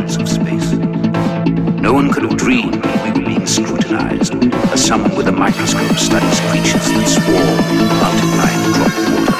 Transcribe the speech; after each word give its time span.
of 0.00 0.28
space. 0.28 0.72
No 0.72 1.92
one 1.92 2.10
could 2.10 2.22
have 2.22 2.36
dreamed 2.36 2.74
we 3.04 3.10
were 3.12 3.26
being 3.26 3.46
scrutinized 3.46 4.34
as 4.72 4.82
someone 4.82 5.14
with 5.14 5.28
a 5.28 5.32
microscope 5.32 5.96
studies 5.98 6.40
creatures 6.48 6.88
that 6.88 7.06
swarm, 7.06 7.58
multiply, 8.00 8.50
and 8.56 8.74
drop 8.74 8.94
water. 9.12 9.36